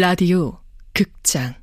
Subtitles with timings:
[0.00, 0.58] 라디오
[0.94, 1.59] 극장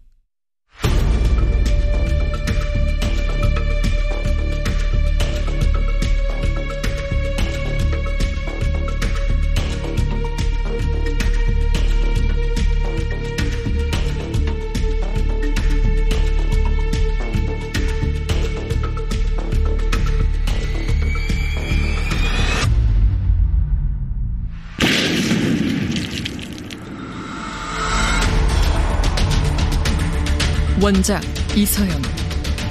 [30.79, 31.23] 원작
[31.55, 31.99] 이서영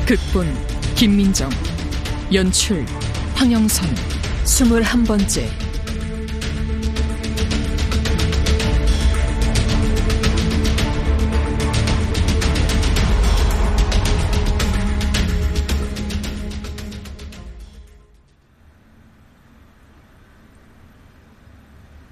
[0.07, 0.47] 극본
[0.95, 1.51] 김민정
[2.33, 2.87] 연출
[3.35, 3.85] 황영선
[4.45, 5.51] 스물한 번째.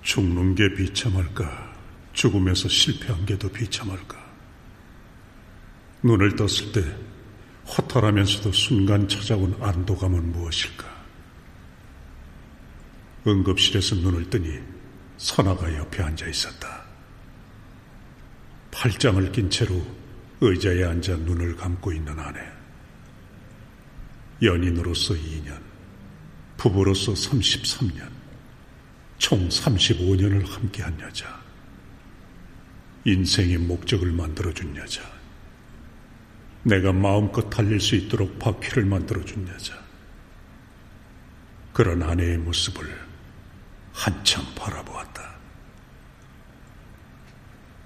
[0.03, 1.73] 죽는 게 비참할까?
[2.13, 4.24] 죽음에서 실패한 게 더 비참할까
[6.05, 6.85] 눈을 떴을 때
[7.67, 10.85] 허탈하면서도 순간 찾아온 안도감은 무엇일까?
[13.27, 14.61] 응급실에서 눈을 뜨니
[15.17, 16.85] 선아가 옆에 앉아 있었다.
[18.71, 19.83] 팔짱을 낀 채로
[20.43, 22.39] 의자에 앉아 눈을 감고 있는 아내.
[24.43, 25.59] 연인으로서 2년,
[26.59, 28.11] 부부로서 33년,
[29.17, 31.41] 총 35년을 함께한 여자.
[33.07, 35.14] 인생의 목적을 만들어준 여자.
[36.65, 39.75] 내가 마음껏 달릴 수 있도록 바퀴를 만들어준 여자.
[41.73, 42.87] 그런 아내의 모습을
[43.93, 45.35] 한참 바라보았다.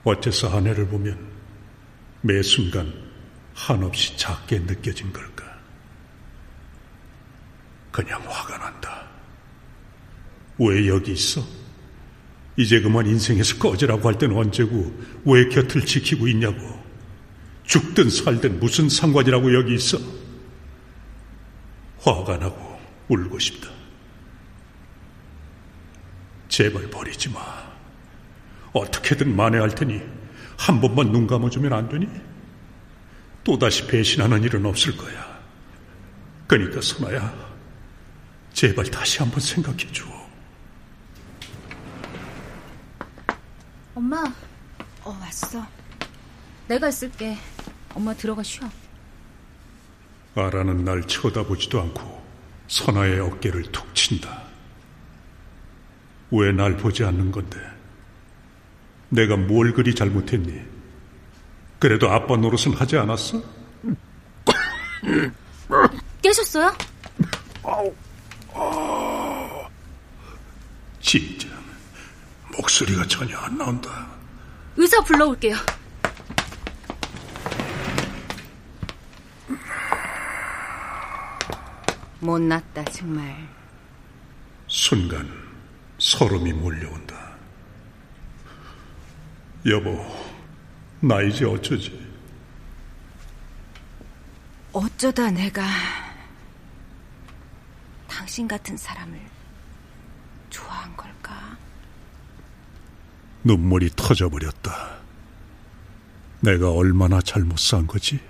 [0.04, 1.18] 어째서 아내를 보면
[2.22, 2.92] 매 순간
[3.54, 5.44] 한없이 작게 느껴진 걸까?
[7.90, 9.08] 그냥 화가 난다.
[10.58, 11.42] 왜 여기 있어?
[12.56, 14.92] 이제 그만 인생에서 꺼지라고 할 때는 언제고
[15.24, 16.87] 왜 곁을 지키고 있냐고.
[17.68, 19.98] 죽든 살든 무슨 상관이라고 여기 있어?
[22.00, 23.68] 화가 나고 울고 싶다.
[26.48, 27.68] 제발 버리지 마.
[28.72, 30.00] 어떻게든 만회할 테니
[30.56, 32.08] 한 번만 눈 감아주면 안 되니?
[33.44, 35.38] 또다시 배신하는 일은 없을 거야.
[36.46, 37.34] 그러니까 선아야,
[38.54, 40.06] 제발 다시 한번 생각해 줘.
[43.94, 44.24] 엄마,
[45.04, 45.66] 어 왔어.
[46.68, 47.36] 내가 있을게.
[47.94, 48.68] 엄마 들어가 쉬어.
[50.34, 52.22] 아라는 날 쳐다보지도 않고
[52.68, 54.42] 선아의 어깨를 툭 친다.
[56.30, 57.58] 왜 날 보지 않는 건데?
[59.08, 60.60] 내가 뭘 그리 잘못했니?
[61.78, 63.42] 그래도 아빠 노릇은 하지 않았어?
[66.20, 66.76] 깨셨어요?
[71.00, 71.48] 진짜
[72.56, 74.06] 목소리가 전혀 안 나온다.
[74.76, 75.56] 의사 불러올게요.
[82.20, 83.48] 못났다 정말.
[84.66, 85.28] 순간
[85.98, 87.16] 소름이 몰려온다.
[89.66, 90.04] 여보,
[91.00, 92.06] 나 이제 어쩌지?
[94.72, 95.66] 어쩌다 내가
[98.06, 99.18] 당신 같은 사람을
[100.50, 101.56] 좋아한 걸까?
[103.44, 104.98] 눈물이 터져버렸다.
[106.40, 108.20] 내가 얼마나 잘못 산 거지?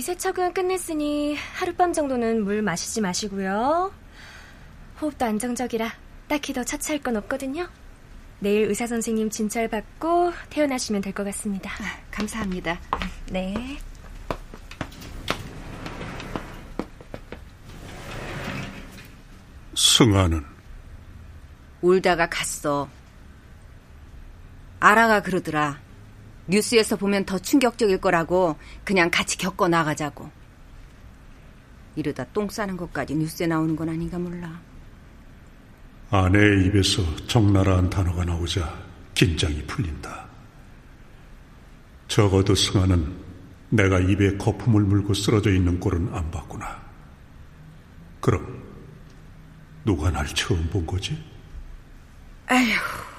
[0.00, 3.92] 위세척은 끝냈으니 하룻밤 정도는 물 마시지 마시고요.
[4.98, 5.92] 호흡도 안정적이라
[6.26, 7.68] 딱히 더 차치할 건 없거든요.
[8.38, 11.70] 내일 의사 선생님 진찰 받고 퇴원하시면 될 것 같습니다.
[11.70, 12.80] 아, 감사합니다.
[13.30, 13.76] 네.
[19.74, 20.44] 승아는
[21.82, 22.88] 울다가 갔어.
[24.80, 25.78] 아라가 그러더라.
[26.50, 30.30] 뉴스에서 보면 더 충격적일 거라고 그냥 같이 겪어 나가자고.
[31.96, 34.60] 이러다 똥 싸는 것까지 뉴스에 나오는 건 아닌가 몰라.
[36.10, 38.82] 아내의 입에서 적나라한 단어가 나오자
[39.14, 40.28] 긴장이 풀린다.
[42.08, 43.16] 적어도 승아는
[43.70, 46.82] 내가 입에 거품을 물고 쓰러져 있는 꼴은 안 봤구나.
[48.20, 48.60] 그럼
[49.84, 51.16] 누가 날 처음 본 거지?
[52.46, 53.09] 아휴.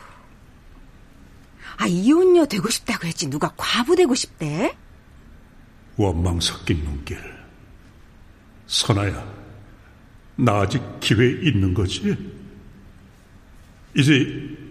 [1.81, 3.27] 아, 이혼녀 되고 싶다고 했지.
[3.27, 4.77] 누가 과부 되고 싶대?
[5.97, 7.17] 원망 섞인 눈길.
[8.67, 9.25] 선아야,
[10.35, 12.15] 나 아직 기회 있는 거지?
[13.97, 14.13] 이제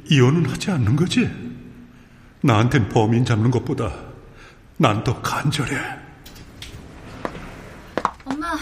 [0.08, 1.28] 이혼은 하지 않는 거지?
[2.42, 3.92] 나한텐 범인 잡는 것보다
[4.76, 5.76] 난 더 간절해.
[8.24, 8.52] 엄마.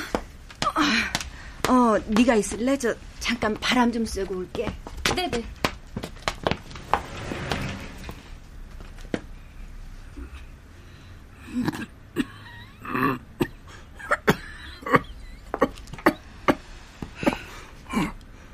[1.69, 2.77] 어, 네가 있을래?
[2.79, 4.75] 저 잠깐 바람 좀 쐬고 올게.
[5.15, 5.45] 네네.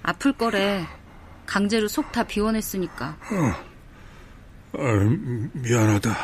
[0.03, 0.87] 아플 거래.
[1.47, 3.17] 강제로 속 다 비워냈으니까.
[3.33, 4.79] 어.
[4.79, 6.15] 아, 미안하다.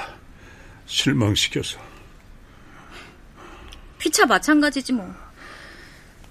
[0.87, 1.79] 실망시켜서.
[3.99, 5.15] 피차 마찬가지지 뭐.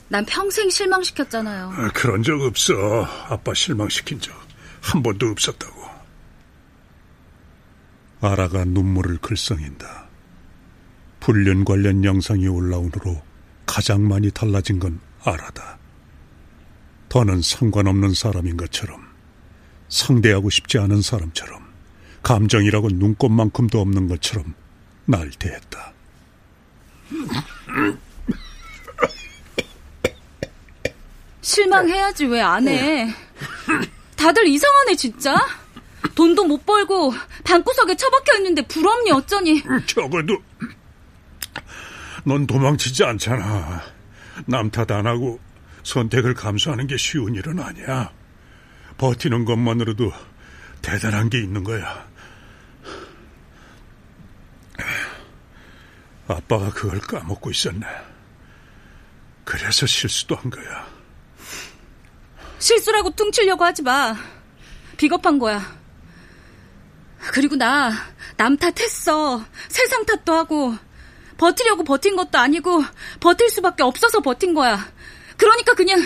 [0.09, 1.71] 난 평생 실망시켰잖아요.
[1.75, 2.74] 아, 그런 적 없어.
[3.30, 4.38] 아빠 실망시킨 적
[4.81, 5.89] 한 번도 없었다고.
[8.21, 10.09] 아라가 눈물을 글썽인다.
[11.30, 13.22] 불륜 관련 영상이 올라온 후로
[13.68, 15.78] 가장 많이 달라진 건 아라다.
[17.08, 19.00] 더는 상관없는 사람인 것처럼
[19.90, 21.64] 상대하고 싶지 않은 사람처럼
[22.24, 24.56] 감정이라고 눈꽃만큼도 없는 것처럼
[25.06, 25.94] 날 대했다.
[31.42, 33.14] 실망해야지 왜 안 해?
[34.16, 35.38] 다들 이상하네 진짜.
[36.16, 39.62] 돈도 못 벌고 방구석에 처박혀 있는데 부럽니 어쩌니?
[39.86, 40.38] 적어도
[42.30, 43.81] 넌 도망치지 않잖아.
[44.46, 45.40] 남 탓 안 하고
[45.84, 48.12] 선택을 감수하는 게 쉬운 일은 아니야.
[49.00, 50.12] 버티는 것만으로도
[50.84, 52.08] 대단한 게 있는 거야.
[56.28, 57.86] 아빠가 그걸 까먹고 있었네.
[59.44, 60.88] 그래서 실수도 한 거야.
[62.60, 64.16] 실수라고 퉁치려고 하지 마.
[64.98, 65.60] 비겁한 거야.
[67.34, 67.92] 그리고 나
[68.38, 69.44] 남 탓했어.
[69.68, 70.75] 세상 탓도 하고
[71.39, 72.83] 버티려고 버틴 것도 아니고
[73.21, 74.77] 버틸 수밖에 없어서 버틴 거야.
[75.38, 76.01] 그러니까 그냥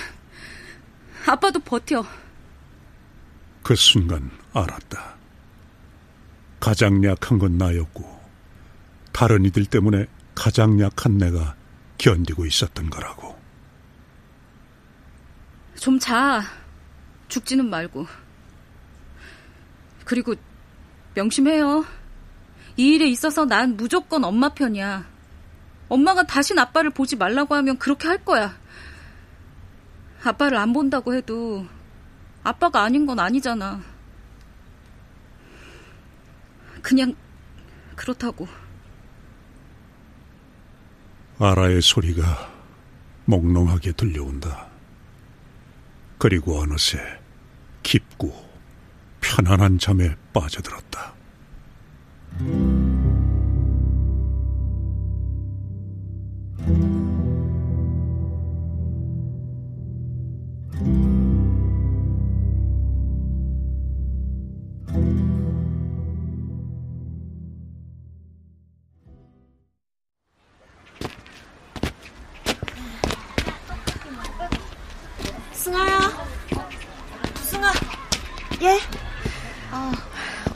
[1.26, 2.06] 아빠도 버텨.
[3.64, 5.16] 그 순간 알았다.
[6.60, 8.22] 가장 약한 건 나였고
[9.12, 11.56] 다른 이들 때문에 가장 약한 내가
[11.98, 13.38] 견디고 있었던 거라고.
[15.76, 16.44] 좀 자.
[17.28, 18.06] 죽지는 말고.
[20.06, 20.36] 그리고
[21.16, 21.86] 명심해요.
[22.78, 25.13] 이 일에 있어서 난 무조건 엄마 편이야.
[25.90, 28.58] 엄마가 다신 아빠를 보지 말라고 하면 그렇게 할 거야.
[30.24, 31.66] 아빠를 안 본다고 해도
[32.44, 33.82] 아빠가 아닌 건 아니잖아.
[36.82, 37.16] 그냥
[37.96, 38.48] 그렇다고.
[41.40, 42.52] 아라의 소리가
[43.26, 44.68] 몽롱하게 들려온다.
[46.18, 47.00] 그리고 어느새
[47.82, 48.34] 깊고
[49.22, 51.14] 편안한 잠에 빠져들었다.
[52.40, 52.83] 승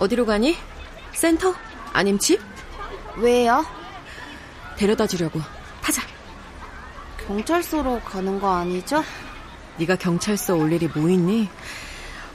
[0.07, 0.55] 어디로 가니?
[1.13, 1.53] 센터?
[1.91, 2.39] 아님 집?
[3.17, 3.65] 왜요?
[4.77, 5.41] 데려다 주려고.
[5.81, 6.01] 타자.
[7.25, 9.03] 경찰서로 가는 거 아니죠?
[9.75, 11.49] 네가 경찰서 올 일이 뭐 있니?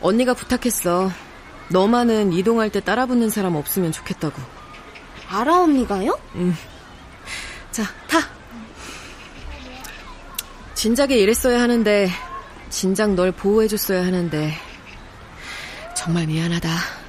[0.02, 1.10] 언니가 부탁했어.
[1.68, 4.42] 너만은 이동할 때 따라붙는 사람 없으면 좋겠다고.
[5.30, 6.18] 아라 언니가요?
[6.34, 6.54] 응.
[7.70, 8.18] 자, 타.
[10.74, 12.10] 진작에 이랬어야 하는데
[12.68, 14.52] 진작 널 보호해줬어야 하는데
[15.96, 17.01] 정말 미안하다.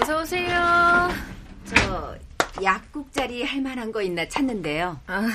[0.00, 1.08] 어서 오세요.
[1.64, 2.16] 저
[2.62, 5.00] 약국 자리 할 만한 거 있나 찾는데요.
[5.06, 5.28] 아,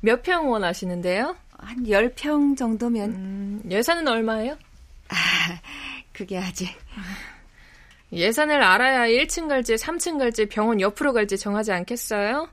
[0.00, 1.36] 몇 평 원하시는데요?
[1.58, 4.56] 한 10평 정도면 음, 예산은 얼마예요?
[5.08, 5.14] 아,
[6.12, 6.68] 그게 아직
[8.12, 12.48] 예산을 알아야 1층 갈지 3층 갈지 병원 옆으로 갈지 정하지 않겠어요?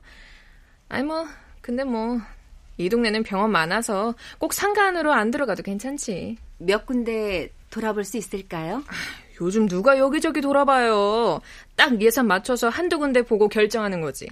[0.88, 1.26] 아니 뭐
[1.60, 2.20] 근데 뭐
[2.76, 6.36] 이 동네는 병원 많아서 꼭 상가 안으로 안 들어가도 괜찮지.
[6.58, 8.82] 몇 군데 돌아볼 수 있을까요?
[9.40, 11.40] 요즘 누가 여기저기 돌아봐요.
[11.76, 14.26] 딱 예산 맞춰서 한두 군데 보고 결정하는 거지.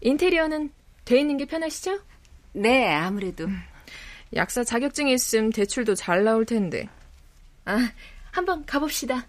[0.00, 0.70] 인테리어는
[1.04, 2.00] 돼 있는 게 편하시죠?
[2.52, 3.46] 네, 아무래도.
[4.34, 6.88] 약사 자격증이 있음 대출도 잘 나올 텐데.
[7.64, 7.90] 아,
[8.30, 9.26] 한번 가봅시다.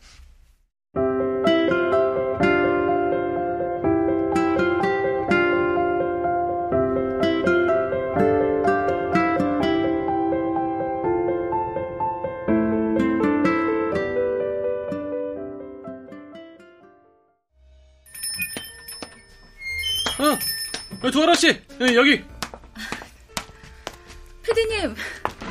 [21.22, 22.24] 도아라 씨, 예, 여기.
[24.42, 24.96] 피디님,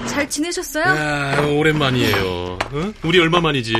[0.08, 0.84] 잘 지내셨어요?
[0.84, 2.58] 야, 오랜만이에요.
[2.72, 2.92] 어?
[3.04, 3.74] 우리 얼마 만이지?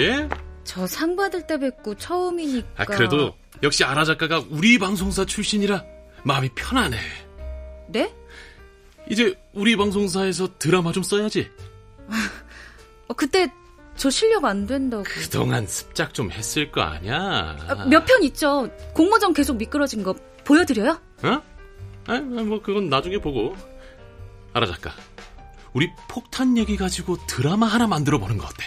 [0.62, 2.68] 저 상 받을 때 뵙고 처음이니까.
[2.76, 5.82] 아, 그래도 역시 아라 작가가 우리 방송사 출신이라
[6.22, 6.96] 마음이 편하네.
[7.88, 8.14] 네?
[9.10, 11.50] 이제 우리 방송사에서 드라마 좀 써야지.
[13.08, 13.48] 어, 그때
[13.96, 15.02] 저 실력 안 된다고.
[15.02, 17.56] 그동안 습작 좀 했을 거 아니야.
[17.68, 18.70] 아, 몇편 있죠.
[18.94, 21.00] 공모전 계속 미끄러진 거 보여드려요?
[21.24, 21.42] 어?
[22.06, 23.56] 아, 뭐 그건 나중에 보고.
[24.52, 24.92] 아라 작가,
[25.72, 28.64] 우리 폭탄 얘기 가지고 드라마 하나 만들어 보는 거 어때?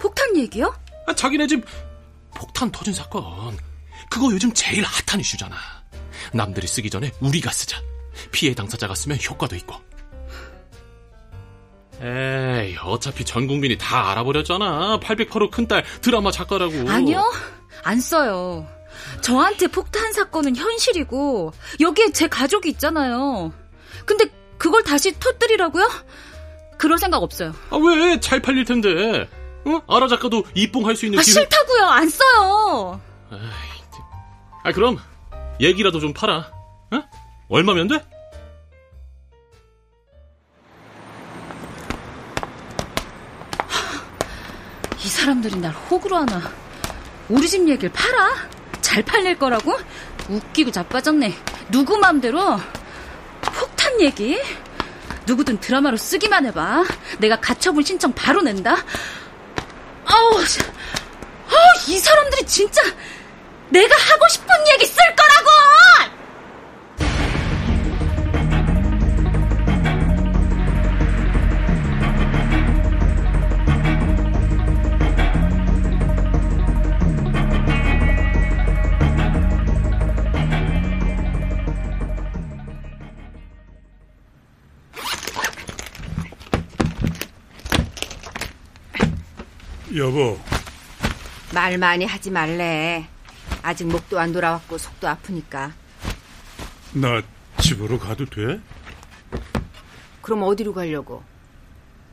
[0.00, 0.74] 폭탄 얘기요?
[1.06, 1.64] 아, 자기네 집
[2.34, 3.56] 폭탄 터진 사건.
[4.10, 5.56] 그거 요즘 제일 핫한 이슈잖아.
[6.32, 7.80] 남들이 쓰기 전에 우리가 쓰자.
[8.30, 9.76] 피해 당사자가 쓰면 효과도 있고.
[12.00, 14.98] 에이, 어차피 전 국민이 다 알아버렸잖아.
[15.00, 16.90] 808호 큰딸 드라마 작가라고.
[16.90, 17.22] 아니요,
[17.82, 18.68] 안 써요.
[19.20, 23.52] 저한테 폭탄 사건은 현실이고 여기에 제 가족이 있잖아요.
[24.06, 24.26] 근데
[24.58, 25.88] 그걸 다시 터뜨리라고요?
[26.78, 27.52] 그럴 생각 없어요.
[27.70, 28.20] 아, 왜?
[28.20, 29.28] 잘 팔릴 텐데.
[29.66, 29.80] 어?
[29.88, 31.32] 아라 작가도 입봉 할 수 있는 아, 기회.
[31.32, 31.84] 싫다고요.
[31.84, 33.00] 안 써요.
[34.62, 34.98] 아, 그럼
[35.60, 36.50] 얘기라도 좀 팔아.
[36.92, 37.02] 어?
[37.48, 38.04] 얼마면 돼?
[45.04, 46.40] 이 사람들이 날 호구로 하나.
[47.28, 48.48] 우리 집 얘기를 팔아?
[48.84, 49.78] 잘 팔릴 거라고?
[50.28, 51.34] 웃기고 자빠졌네.
[51.70, 52.60] 누구 맘대로?
[53.40, 54.38] 폭탄 얘기?
[55.26, 56.84] 누구든 드라마로 쓰기만 해봐.
[57.18, 58.76] 내가 가처분 신청 바로 낸다.
[60.04, 61.54] 아우, 아,
[61.88, 62.82] 이 사람들이 진짜
[63.70, 65.63] 내가 하고 싶은 얘기 쓸 거라고!
[89.96, 90.38] 여보,
[91.52, 93.08] 말 많이 하지 말래.
[93.62, 95.72] 아직 목도 안 돌아왔고 속도 아프니까.
[96.94, 97.22] 나
[97.60, 98.60] 집으로 가도 돼?
[100.20, 101.22] 그럼 어디로 가려고?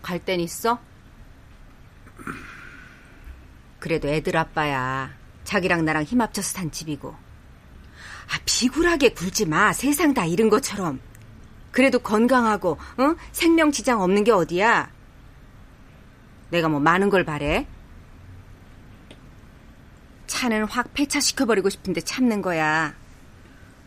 [0.01, 0.79] 갈 땐 있어?
[3.79, 5.11] 그래도 애들 아빠야.
[5.43, 7.09] 자기랑 나랑 힘 합쳐서 산 집이고.
[7.09, 9.73] 아, 비굴하게 굴지 마.
[9.73, 10.99] 세상 다 잃은 것처럼.
[11.71, 13.15] 그래도 건강하고, 어?
[13.31, 14.89] 생명 지장 없는 게 어디야?
[16.51, 17.65] 내가 뭐 많은 걸 바래?
[20.27, 22.93] 차는 확 폐차시켜버리고 싶은데 참는 거야.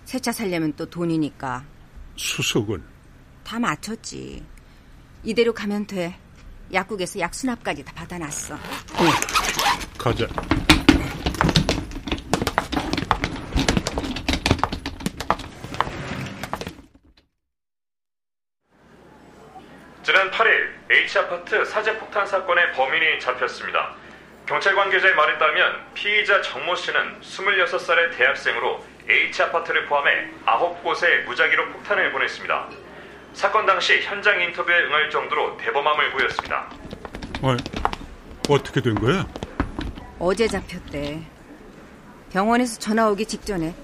[0.05, 1.65] 새 차 살려면 또 돈이니까.
[2.17, 2.83] 수속은?
[3.45, 4.45] 다 맞췄지.
[5.23, 6.19] 이대로 가면 돼.
[6.73, 8.59] 약국에서 약 수납까지 다 받아놨어.
[9.99, 10.27] 가자.
[20.05, 23.95] 지난 8일 H아파트 사제 폭탄 사건의 범인이 잡혔습니다.
[24.45, 32.69] 경찰 관계자의 말에 따르면 피의자 정모 씨는 26살의 대학생으로 H아파트를 포함해 9곳에 무작위로 폭탄을 보냈습니다.
[33.33, 36.71] 사건 당시 현장 인터뷰에 응할 정도로 대범함을 보였습니다.
[37.41, 37.57] 아,
[38.51, 39.27] 어떻게 된 거야?
[40.19, 41.23] 어제 잡혔대.
[42.31, 43.75] 병원에서 전화 오기 직전에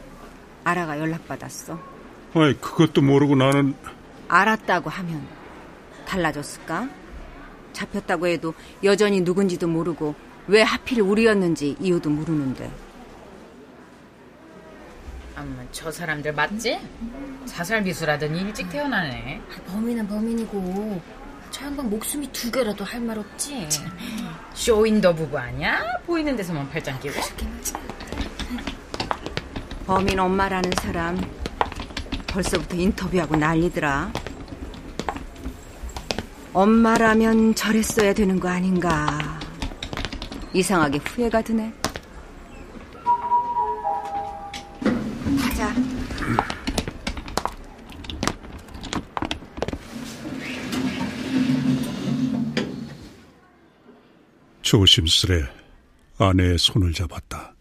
[0.65, 1.81] 아라가 연락받았어.
[2.35, 3.75] 아이, 그것도 모르고 나는
[4.29, 5.40] 알았다고 하면
[6.11, 6.89] 달라졌을까?
[7.73, 8.53] 잡혔다고 해도
[8.83, 10.15] 여전히 누군지도 모르고
[10.49, 12.71] 왜 하필 우리였는지 이유도 모르는데.
[15.37, 16.79] 엄마 저 사람들 맞지?
[17.47, 19.41] 자살 미수라더니 일찍 태어나네.
[19.69, 21.01] 범인은 범인이고
[21.51, 23.69] 저 양반 목숨이 두 개라도 할 말 없지.
[24.55, 25.81] 쇼인더 부부 아니야?
[26.07, 27.15] 보이는 데서만 팔짱 끼고.
[29.87, 31.21] 범인 엄마라는 사람
[32.27, 34.13] 벌써부터 인터뷰하고 난리더라.
[36.53, 39.39] 엄마라면 저랬어야 되는 거 아닌가.
[40.53, 41.73] 이상하게 후회가 드네.
[45.41, 45.73] 가자.
[54.63, 55.45] 조심스레
[56.19, 57.55] 아내의 손을 잡았다.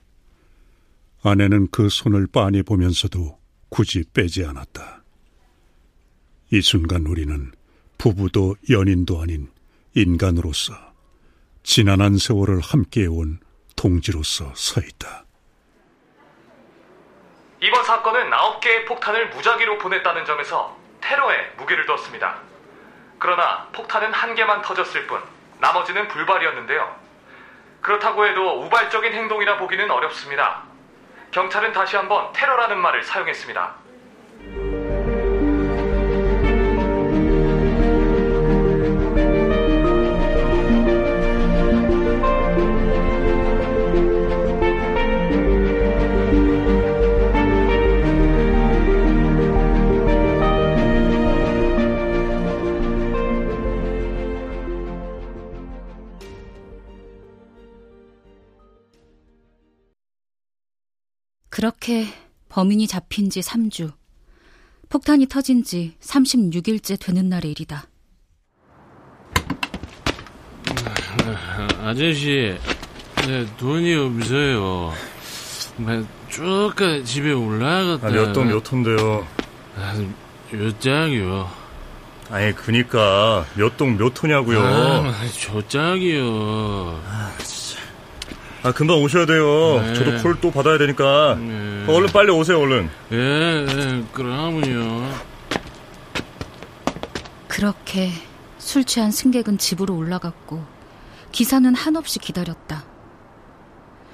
[1.21, 3.37] 아내는 그 손을 빤히 보면서도
[3.69, 5.03] 굳이 빼지 않았다.
[6.51, 7.51] 이 순간 우리는
[7.99, 9.51] 부부도 연인도 아닌
[9.93, 10.73] 인간으로서
[11.63, 13.39] 지난한 세월을 함께해온
[13.75, 15.25] 동지로서 서 있다.
[17.61, 22.37] 이번 사건은 9개의 폭탄을 무작위로 보냈다는 점에서 테러에 무게를 두었습니다.
[23.19, 25.21] 그러나 폭탄은 한 개만 터졌을 뿐
[25.59, 26.95] 나머지는 불발이었는데요.
[27.81, 30.63] 그렇다고 해도 우발적인 행동이라 보기는 어렵습니다.
[31.31, 33.75] 경찰은 다시 한번 테러라는 말을 사용했습니다.
[61.79, 62.07] 그렇게
[62.49, 63.93] 범인이 잡힌 지 3주,
[64.89, 67.87] 폭탄이 터진 지 36일째 되는 날의 일이다.
[71.81, 72.57] 아저씨,
[73.25, 74.93] 네, 돈이 없어요.
[76.29, 76.73] 쭉
[77.05, 78.07] 집에 올라갔다.
[78.07, 79.25] 아, 몇동몇 호인데요?
[79.77, 80.05] 아,
[80.51, 81.49] 몇 짝이요?
[82.29, 84.61] 아니, 그니까, 몇동몇 호냐고요?
[84.61, 87.01] 아, 저 짝이요.
[87.05, 87.31] 아.
[88.63, 89.79] 아, 금방 오셔야 돼요.
[89.81, 89.93] 네.
[89.93, 91.35] 저도 콜 또 받아야 되니까.
[91.39, 91.85] 네.
[91.87, 92.89] 어, 얼른 빨리 오세요, 얼른.
[93.11, 93.15] 예,
[93.67, 95.09] 예, 그러면요.
[97.47, 98.09] 그렇게
[98.57, 100.63] 술 취한 승객은 집으로 올라갔고
[101.31, 102.83] 기사는 한없이 기다렸다.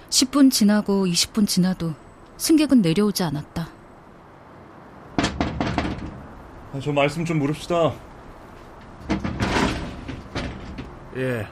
[0.09, 1.93] 10분 지나고 20분 지나도
[2.37, 3.69] 승객은 내려오지 않았다.
[6.73, 7.93] 아, 저 말씀 좀 물읍시다.
[11.17, 11.47] 예.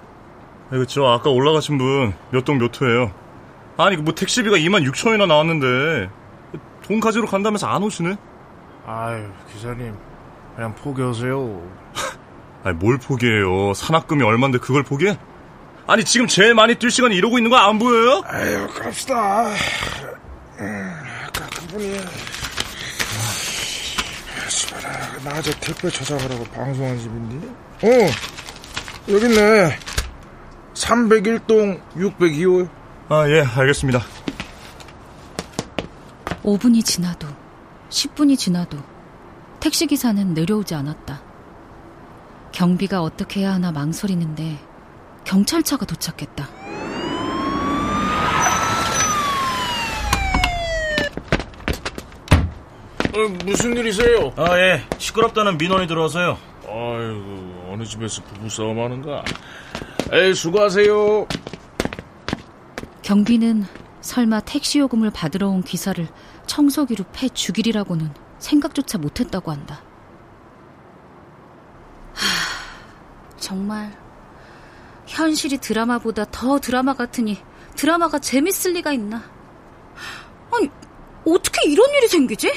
[0.74, 1.08] 아, 그쵸.
[1.08, 3.12] 아까 올라가신 분, 몇 동 몇 호예요.
[3.78, 6.10] 아니, 뭐 택시비가 2만 6천 원이나 나왔는데,
[6.84, 8.16] 돈 가지러 간다면서 안 오시네?
[8.86, 9.96] 아유, 기사님.
[10.56, 11.62] 그냥 포기하세요.
[12.64, 13.74] 아니, 뭘 포기해요.
[13.74, 15.18] 산악금이 얼만데 그걸 포기해?
[15.88, 18.22] 아니, 지금 제일 많이 뛸 시간이 이러고 있는 거 안 보여요?
[18.26, 19.50] 아유, 갑시다.
[20.60, 20.94] 음,
[21.28, 21.98] 아까 그분이.
[24.50, 24.90] 씨발아,
[25.24, 27.48] 낮에 택배 찾아가라고 방송한 집인데?
[27.48, 28.10] 어,
[29.10, 29.78] 여기 있네.
[30.84, 32.70] 301동 602호.
[33.08, 34.02] 아, 예, 알겠습니다.
[36.44, 37.26] 5분이 지나도
[37.90, 38.78] 10분이 지나도
[39.62, 41.22] 택시기사는 내려오지 않았다.
[42.52, 44.60] 경비가 어떻게 해야 하나 망설이는데
[45.24, 46.50] 경찰차가 도착했다.
[53.16, 54.34] 어, 무슨 일이세요?
[54.36, 54.84] 아, 예.
[54.98, 56.38] 시끄럽다는 민원이 들어와서요.
[56.68, 59.24] 아이고, 어느 집에서 부부싸움 하는가?
[60.16, 61.28] 에이, 수고하세요.
[63.02, 63.66] 경비는
[64.02, 66.08] 설마 택시 요금을 받으러 온 기사를
[66.46, 69.82] 청소기로 패 죽이리라고는 생각조차 못했다고 한다.
[72.14, 73.98] 하, 정말
[75.08, 77.40] 현실이 드라마보다 더 드라마 같으니
[77.76, 79.24] 드라마가 재밌을 리가 있나?
[80.52, 80.70] 아니
[81.26, 82.54] 어떻게 이런 일이 생기지?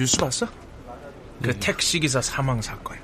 [0.00, 0.46] 뉴스 봤어?
[1.42, 2.96] 그 택시기사 사망 사건.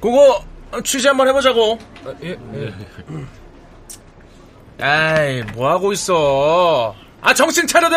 [0.00, 0.44] 그거
[0.84, 1.78] 취재 한번 해보자고.
[2.22, 2.72] 예, 예.
[4.78, 6.94] 에이, 뭐 하고 있어?
[7.20, 7.96] 아, 정신 차려대!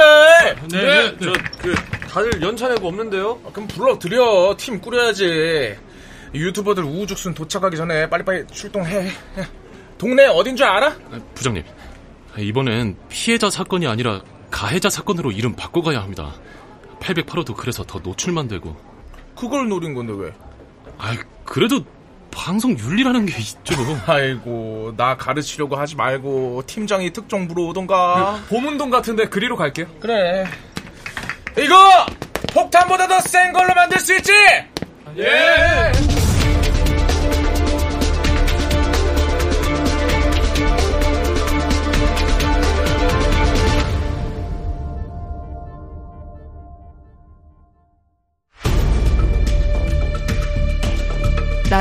[0.71, 1.75] 네, 저, 그,
[2.09, 3.37] 다들 연차 내고 없는데요?
[3.53, 4.55] 그럼 불러드려.
[4.57, 5.77] 팀 꾸려야지.
[6.33, 9.11] 유튜버들 우후죽순 도착하기 전에 빨리빨리 출동해.
[9.99, 10.95] 동네 어딘 줄 알아?
[11.35, 11.63] 부장님,
[12.37, 16.33] 이번엔 피해자 사건이 아니라 가해자 사건으로 이름 바꿔가야 합니다.
[16.99, 18.75] 808호도 그래서 더 노출만 되고.
[19.35, 20.31] 그걸 노린 건데 왜?
[20.97, 21.81] 아, 그래도
[22.31, 23.75] 방송 윤리라는 게 있죠.
[24.05, 28.41] 아이고, 나 가르치려고 하지 말고 팀장이 특종부로 오던가.
[28.47, 29.87] 그 보문동 같은데 그리로 갈게요.
[29.99, 30.45] 그래.
[31.57, 31.75] 이거
[32.53, 34.31] 폭탄보다 더 센 걸로 만들 수 있지?
[35.17, 35.91] 예.